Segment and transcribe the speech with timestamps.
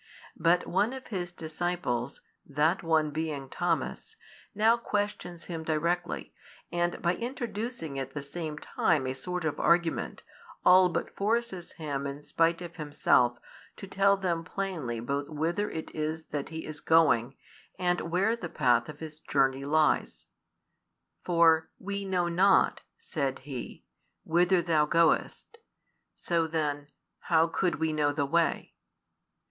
[0.39, 4.15] But one of His disciples, that one being Thomas,
[4.55, 6.33] now questions Him directly,
[6.71, 10.23] and by introducing at the same time a sort of argument,
[10.65, 13.37] all but forces Him in spite of Himself
[13.77, 17.35] to tell them plainly both whither it is that He is going,
[17.77, 20.25] and where the path of His journey lies.
[21.23, 23.85] For we know not, said he,
[24.23, 25.59] whither Thou goest:
[26.15, 26.87] so then,
[27.19, 28.73] how could we know the way?